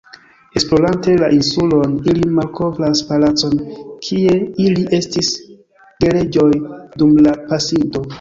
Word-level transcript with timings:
Esplorante 0.59 1.11
la 1.23 1.27
insulon, 1.39 1.91
ili 2.13 2.23
malkovras 2.37 3.03
palacon, 3.09 3.53
kie 4.07 4.33
ili 4.69 4.87
estis 4.99 5.29
gereĝoj 6.05 6.49
dum 7.03 7.13
la 7.29 7.35
pasinto. 7.53 8.03